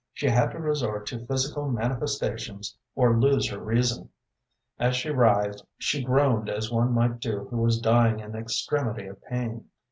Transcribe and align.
She 0.13 0.29
had 0.29 0.49
to 0.53 0.57
resort 0.57 1.05
to 1.09 1.27
physical 1.27 1.69
manifestations 1.69 2.75
or 2.95 3.19
lose 3.19 3.47
her 3.51 3.59
reason. 3.63 4.09
As 4.79 4.95
she 4.95 5.11
writhed, 5.11 5.61
she 5.77 6.03
groaned 6.03 6.49
as 6.49 6.71
one 6.71 6.91
might 6.93 7.19
do 7.19 7.47
who 7.51 7.57
was 7.57 7.79
dying 7.79 8.19
in 8.19 8.35
extremity 8.35 9.05
of 9.05 9.21
pain. 9.23 9.65